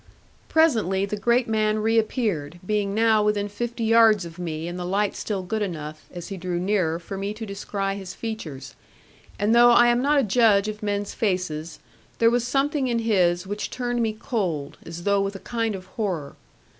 [0.49, 5.15] Presently the great man reappeared, being now within fifty yards of me, and the light
[5.15, 8.73] still good enough, as he drew nearer for me to descry his features:
[9.37, 11.77] and though I am not a judge of men's faces,
[12.17, 15.85] there was something in his which turned me cold, as though with a kind of
[15.85, 16.35] horror.